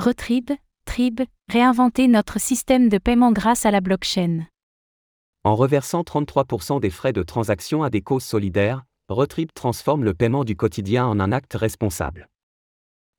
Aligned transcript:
Retrib, 0.00 0.52
Trib, 0.84 1.22
réinventer 1.50 2.06
notre 2.06 2.38
système 2.38 2.88
de 2.88 2.98
paiement 2.98 3.32
grâce 3.32 3.66
à 3.66 3.72
la 3.72 3.80
blockchain. 3.80 4.46
En 5.42 5.56
reversant 5.56 6.02
33% 6.02 6.78
des 6.78 6.90
frais 6.90 7.12
de 7.12 7.24
transaction 7.24 7.82
à 7.82 7.90
des 7.90 8.00
causes 8.00 8.22
solidaires, 8.22 8.84
Retrib 9.08 9.50
transforme 9.52 10.04
le 10.04 10.14
paiement 10.14 10.44
du 10.44 10.54
quotidien 10.54 11.04
en 11.04 11.18
un 11.18 11.32
acte 11.32 11.54
responsable. 11.54 12.28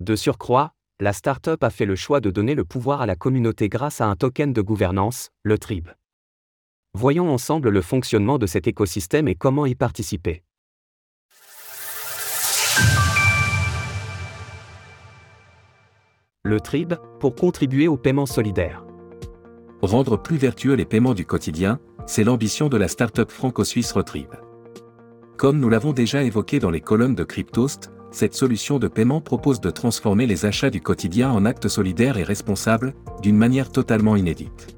De 0.00 0.16
surcroît, 0.16 0.72
la 0.98 1.12
start-up 1.12 1.62
a 1.62 1.70
fait 1.70 1.86
le 1.86 1.94
choix 1.94 2.20
de 2.20 2.32
donner 2.32 2.56
le 2.56 2.64
pouvoir 2.64 3.02
à 3.02 3.06
la 3.06 3.14
communauté 3.14 3.68
grâce 3.68 4.00
à 4.00 4.06
un 4.06 4.16
token 4.16 4.52
de 4.52 4.60
gouvernance, 4.60 5.30
le 5.44 5.58
TRIB. 5.58 5.90
Voyons 6.92 7.32
ensemble 7.32 7.68
le 7.68 7.82
fonctionnement 7.82 8.38
de 8.38 8.46
cet 8.46 8.66
écosystème 8.66 9.28
et 9.28 9.36
comment 9.36 9.66
y 9.66 9.76
participer. 9.76 10.42
Le 16.46 16.60
TRIB, 16.60 16.92
pour 17.20 17.34
contribuer 17.34 17.88
au 17.88 17.96
paiement 17.96 18.26
solidaire. 18.26 18.84
Rendre 19.80 20.18
plus 20.18 20.36
vertueux 20.36 20.74
les 20.74 20.84
paiements 20.84 21.14
du 21.14 21.24
quotidien, 21.24 21.80
c'est 22.04 22.22
l'ambition 22.22 22.68
de 22.68 22.76
la 22.76 22.86
start-up 22.86 23.30
franco-suisse 23.30 23.92
Retrib. 23.92 24.28
Comme 25.38 25.58
nous 25.58 25.70
l'avons 25.70 25.94
déjà 25.94 26.22
évoqué 26.22 26.58
dans 26.58 26.68
les 26.68 26.82
colonnes 26.82 27.14
de 27.14 27.24
Cryptost, 27.24 27.92
cette 28.10 28.34
solution 28.34 28.78
de 28.78 28.88
paiement 28.88 29.22
propose 29.22 29.58
de 29.62 29.70
transformer 29.70 30.26
les 30.26 30.44
achats 30.44 30.68
du 30.68 30.82
quotidien 30.82 31.30
en 31.30 31.46
actes 31.46 31.68
solidaires 31.68 32.18
et 32.18 32.24
responsables, 32.24 32.92
d'une 33.22 33.38
manière 33.38 33.72
totalement 33.72 34.14
inédite. 34.14 34.76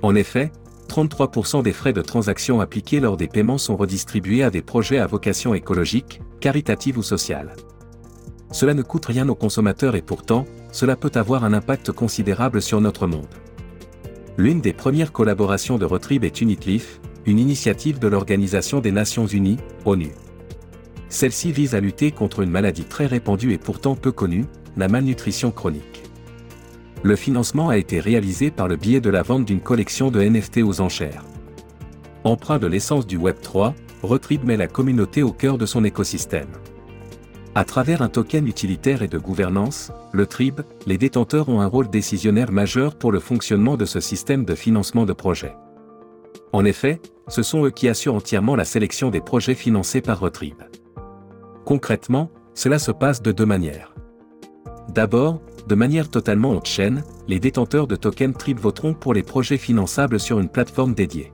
En 0.00 0.14
effet, 0.14 0.50
33% 0.88 1.62
des 1.62 1.74
frais 1.74 1.92
de 1.92 2.00
transaction 2.00 2.58
appliqués 2.58 3.00
lors 3.00 3.18
des 3.18 3.28
paiements 3.28 3.58
sont 3.58 3.76
redistribués 3.76 4.44
à 4.44 4.50
des 4.50 4.62
projets 4.62 4.98
à 4.98 5.06
vocation 5.06 5.52
écologique, 5.52 6.22
caritative 6.40 6.96
ou 6.96 7.02
sociale. 7.02 7.54
Cela 8.52 8.74
ne 8.74 8.82
coûte 8.82 9.06
rien 9.06 9.28
aux 9.28 9.34
consommateurs 9.34 9.94
et 9.96 10.02
pourtant, 10.02 10.44
cela 10.72 10.96
peut 10.96 11.12
avoir 11.14 11.44
un 11.44 11.52
impact 11.52 11.92
considérable 11.92 12.60
sur 12.60 12.80
notre 12.80 13.06
monde. 13.06 13.28
L'une 14.36 14.60
des 14.60 14.72
premières 14.72 15.12
collaborations 15.12 15.78
de 15.78 15.84
Retrib 15.84 16.24
est 16.24 16.40
Unitleaf, 16.40 17.00
une 17.26 17.38
initiative 17.38 17.98
de 17.98 18.08
l'Organisation 18.08 18.80
des 18.80 18.92
Nations 18.92 19.26
Unies, 19.26 19.58
ONU. 19.84 20.10
Celle-ci 21.08 21.52
vise 21.52 21.74
à 21.74 21.80
lutter 21.80 22.12
contre 22.12 22.40
une 22.40 22.50
maladie 22.50 22.84
très 22.84 23.06
répandue 23.06 23.52
et 23.52 23.58
pourtant 23.58 23.94
peu 23.94 24.12
connue, 24.12 24.46
la 24.76 24.88
malnutrition 24.88 25.50
chronique. 25.50 26.04
Le 27.02 27.16
financement 27.16 27.68
a 27.68 27.78
été 27.78 27.98
réalisé 27.98 28.50
par 28.50 28.68
le 28.68 28.76
biais 28.76 29.00
de 29.00 29.10
la 29.10 29.22
vente 29.22 29.44
d'une 29.44 29.60
collection 29.60 30.10
de 30.10 30.22
NFT 30.22 30.58
aux 30.58 30.80
enchères. 30.80 31.24
Emprunt 32.24 32.58
de 32.58 32.66
l'essence 32.66 33.06
du 33.06 33.16
Web 33.16 33.36
3, 33.40 33.74
Retrib 34.02 34.44
met 34.44 34.56
la 34.56 34.66
communauté 34.66 35.22
au 35.22 35.32
cœur 35.32 35.58
de 35.58 35.66
son 35.66 35.84
écosystème. 35.84 36.48
À 37.56 37.64
travers 37.64 38.00
un 38.00 38.08
token 38.08 38.46
utilitaire 38.46 39.02
et 39.02 39.08
de 39.08 39.18
gouvernance, 39.18 39.90
le 40.12 40.24
TRIB, 40.24 40.60
les 40.86 40.98
détenteurs 40.98 41.48
ont 41.48 41.60
un 41.60 41.66
rôle 41.66 41.90
décisionnaire 41.90 42.52
majeur 42.52 42.94
pour 42.94 43.10
le 43.10 43.18
fonctionnement 43.18 43.76
de 43.76 43.84
ce 43.84 43.98
système 43.98 44.44
de 44.44 44.54
financement 44.54 45.04
de 45.04 45.12
projets. 45.12 45.56
En 46.52 46.64
effet, 46.64 47.00
ce 47.26 47.42
sont 47.42 47.64
eux 47.64 47.70
qui 47.70 47.88
assurent 47.88 48.14
entièrement 48.14 48.54
la 48.54 48.64
sélection 48.64 49.10
des 49.10 49.20
projets 49.20 49.56
financés 49.56 50.00
par 50.00 50.20
Retrib. 50.20 50.62
Concrètement, 51.64 52.30
cela 52.54 52.78
se 52.78 52.92
passe 52.92 53.20
de 53.20 53.32
deux 53.32 53.46
manières. 53.46 53.94
D'abord, 54.88 55.40
de 55.66 55.74
manière 55.74 56.08
totalement 56.08 56.50
on-chain, 56.50 57.02
les 57.26 57.40
détenteurs 57.40 57.88
de 57.88 57.96
tokens 57.96 58.36
TRIB 58.36 58.60
voteront 58.60 58.94
pour 58.94 59.12
les 59.12 59.24
projets 59.24 59.58
finançables 59.58 60.20
sur 60.20 60.38
une 60.38 60.48
plateforme 60.48 60.94
dédiée. 60.94 61.32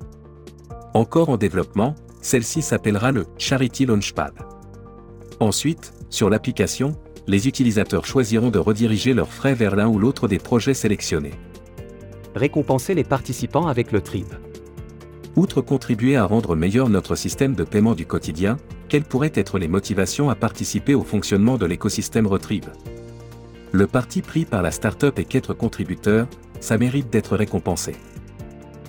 Encore 0.94 1.28
en 1.28 1.36
développement, 1.36 1.94
celle-ci 2.22 2.62
s'appellera 2.62 3.12
le 3.12 3.26
Charity 3.36 3.84
Launchpad. 3.84 4.32
Ensuite, 5.40 5.92
sur 6.16 6.30
l'application, 6.30 6.96
les 7.26 7.46
utilisateurs 7.46 8.06
choisiront 8.06 8.48
de 8.48 8.58
rediriger 8.58 9.12
leurs 9.12 9.30
frais 9.30 9.52
vers 9.52 9.76
l'un 9.76 9.86
ou 9.86 9.98
l'autre 9.98 10.28
des 10.28 10.38
projets 10.38 10.72
sélectionnés. 10.72 11.34
Récompenser 12.34 12.94
les 12.94 13.04
participants 13.04 13.66
avec 13.66 13.92
le 13.92 14.00
TRIB. 14.00 14.32
Outre 15.36 15.60
contribuer 15.60 16.16
à 16.16 16.24
rendre 16.24 16.56
meilleur 16.56 16.88
notre 16.88 17.16
système 17.16 17.54
de 17.54 17.64
paiement 17.64 17.94
du 17.94 18.06
quotidien, 18.06 18.56
quelles 18.88 19.04
pourraient 19.04 19.32
être 19.34 19.58
les 19.58 19.68
motivations 19.68 20.30
à 20.30 20.34
participer 20.34 20.94
au 20.94 21.02
fonctionnement 21.02 21.58
de 21.58 21.66
l'écosystème 21.66 22.26
Retrib? 22.26 22.64
Le 23.72 23.86
parti 23.86 24.22
pris 24.22 24.46
par 24.46 24.62
la 24.62 24.70
startup 24.70 25.18
est 25.18 25.24
qu'être 25.24 25.52
contributeur, 25.52 26.26
ça 26.60 26.78
mérite 26.78 27.10
d'être 27.10 27.36
récompensé. 27.36 27.92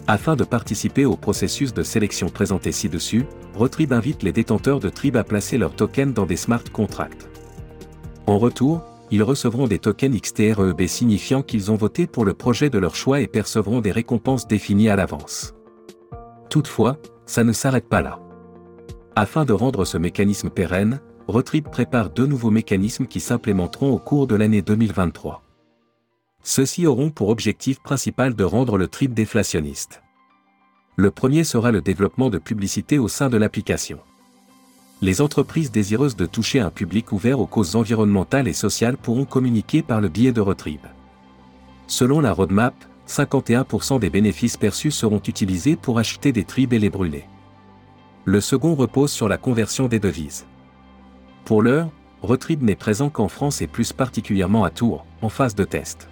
Afin 0.10 0.38
de 0.38 0.46
participer 0.46 1.04
au 1.04 1.18
processus 1.18 1.74
de 1.74 1.84
sélection 1.84 2.30
présenté 2.30 2.72
ci-dessus, 2.72 3.26
Retrib 3.56 3.92
invite 3.92 4.24
les 4.24 4.32
détenteurs 4.32 4.80
de 4.80 4.88
Trib 4.88 5.18
à 5.18 5.26
placer 5.26 5.58
leurs 5.58 5.76
tokens 5.76 6.14
dans 6.14 6.26
des 6.26 6.38
smart 6.38 6.64
contracts. 6.72 7.28
En 8.26 8.38
retour, 8.40 8.86
ils 9.12 9.22
recevront 9.22 9.68
des 9.68 9.80
tokens 9.80 10.16
XTREB 10.16 10.88
signifiant 10.88 11.42
qu'ils 11.42 11.72
ont 11.72 11.76
voté 11.76 12.08
pour 12.08 12.24
le 12.24 12.34
projet 12.34 12.70
de 12.70 12.78
leur 12.78 12.96
choix 12.96 13.20
et 13.20 13.28
percevront 13.28 13.82
des 13.82 13.92
récompenses 13.92 14.48
définies 14.48 14.88
à 14.88 14.96
l'avance. 14.96 15.54
Toutefois, 16.50 16.98
ça 17.26 17.44
ne 17.44 17.52
s'arrête 17.52 17.90
pas 17.90 18.02
là. 18.02 18.20
Afin 19.18 19.44
de 19.44 19.52
rendre 19.52 19.84
ce 19.84 19.98
mécanisme 19.98 20.50
pérenne, 20.50 21.02
Retrib 21.28 21.68
prépare 21.68 22.12
deux 22.12 22.28
nouveaux 22.28 22.52
mécanismes 22.52 23.08
qui 23.08 23.20
s'implémenteront 23.20 23.92
au 23.92 24.00
cours 24.00 24.28
de 24.28 24.36
l'année 24.36 24.62
2023. 24.62 25.47
Ceux-ci 26.48 26.88
auront 26.88 27.10
pour 27.10 27.28
objectif 27.28 27.82
principal 27.82 28.34
de 28.34 28.46
rendre 28.46 28.78
le 28.78 28.88
trip 28.88 29.14
déflationniste. 29.14 30.02
Le 30.96 31.12
premier 31.12 31.44
sera 31.44 31.74
le 31.74 31.82
développement 31.82 32.30
de 32.30 32.38
publicité 32.38 32.98
au 33.00 33.10
sein 33.10 33.28
de 33.28 33.36
l'application. 33.36 34.00
Les 35.02 35.20
entreprises 35.20 35.72
désireuses 35.72 36.16
de 36.16 36.26
toucher 36.26 36.62
un 36.62 36.70
public 36.70 37.12
ouvert 37.12 37.42
aux 37.42 37.48
causes 37.48 37.76
environnementales 37.76 38.48
et 38.48 38.54
sociales 38.54 38.96
pourront 38.96 39.26
communiquer 39.26 39.82
par 39.82 40.00
le 40.00 40.08
biais 40.08 40.32
de 40.32 40.40
Retrib. 40.40 40.80
Selon 41.86 42.22
la 42.22 42.32
roadmap, 42.32 42.74
51% 43.10 44.00
des 44.00 44.10
bénéfices 44.10 44.56
perçus 44.56 44.92
seront 44.92 45.22
utilisés 45.28 45.76
pour 45.76 46.00
acheter 46.00 46.32
des 46.32 46.46
tribes 46.46 46.72
et 46.72 46.80
les 46.80 46.90
brûler. 46.90 47.26
Le 48.24 48.40
second 48.40 48.74
repose 48.74 49.12
sur 49.12 49.28
la 49.28 49.38
conversion 49.38 49.90
des 49.90 50.00
devises. 50.00 50.46
Pour 51.44 51.62
l'heure, 51.62 51.90
Retrib 52.22 52.64
n'est 52.64 52.76
présent 52.76 53.10
qu'en 53.10 53.28
France 53.28 53.62
et 53.62 53.68
plus 53.68 53.92
particulièrement 53.92 54.64
à 54.64 54.70
Tours, 54.70 55.06
en 55.22 55.28
phase 55.28 55.54
de 55.54 55.66
test. 55.66 56.08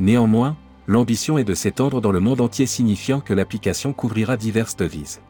Néanmoins, 0.00 0.56
l'ambition 0.86 1.36
est 1.36 1.44
de 1.44 1.54
s'étendre 1.54 2.00
dans 2.00 2.10
le 2.10 2.20
monde 2.20 2.40
entier 2.40 2.66
signifiant 2.66 3.20
que 3.20 3.34
l'application 3.34 3.92
couvrira 3.92 4.36
diverses 4.36 4.76
devises. 4.76 5.20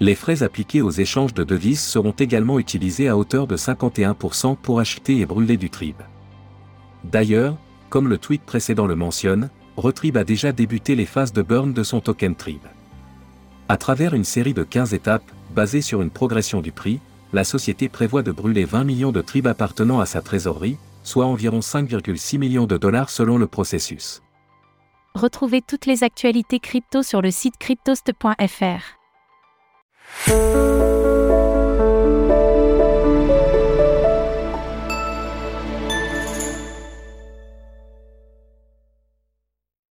Les 0.00 0.14
frais 0.14 0.42
appliqués 0.42 0.82
aux 0.82 0.90
échanges 0.90 1.34
de 1.34 1.44
devises 1.44 1.80
seront 1.80 2.12
également 2.12 2.58
utilisés 2.58 3.08
à 3.08 3.16
hauteur 3.16 3.46
de 3.46 3.56
51% 3.56 4.56
pour 4.56 4.80
acheter 4.80 5.18
et 5.18 5.26
brûler 5.26 5.56
du 5.56 5.70
trib. 5.70 5.96
D'ailleurs, 7.04 7.56
comme 7.88 8.08
le 8.08 8.18
tweet 8.18 8.42
précédent 8.42 8.86
le 8.86 8.94
mentionne, 8.94 9.50
Retrib 9.76 10.16
a 10.16 10.24
déjà 10.24 10.52
débuté 10.52 10.94
les 10.94 11.06
phases 11.06 11.32
de 11.32 11.42
burn 11.42 11.72
de 11.72 11.82
son 11.82 12.00
token 12.00 12.34
Trib. 12.34 12.60
À 13.68 13.76
travers 13.76 14.14
une 14.14 14.24
série 14.24 14.52
de 14.52 14.62
15 14.62 14.94
étapes, 14.94 15.30
basées 15.54 15.80
sur 15.80 16.02
une 16.02 16.10
progression 16.10 16.60
du 16.60 16.70
prix, 16.70 17.00
la 17.32 17.44
société 17.44 17.88
prévoit 17.88 18.22
de 18.22 18.32
brûler 18.32 18.64
20 18.64 18.84
millions 18.84 19.12
de 19.12 19.22
tribes 19.22 19.46
appartenant 19.46 20.00
à 20.00 20.06
sa 20.06 20.20
trésorerie, 20.20 20.76
soit 21.10 21.26
environ 21.26 21.58
5,6 21.58 22.38
millions 22.38 22.66
de 22.66 22.76
dollars 22.76 23.10
selon 23.10 23.36
le 23.36 23.48
processus. 23.48 24.22
Retrouvez 25.14 25.60
toutes 25.60 25.86
les 25.86 26.04
actualités 26.04 26.60
crypto 26.60 27.02
sur 27.02 27.20
le 27.20 27.32
site 27.32 27.56
cryptost.fr. 27.58 29.00